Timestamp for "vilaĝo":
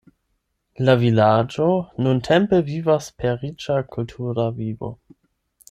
1.01-1.67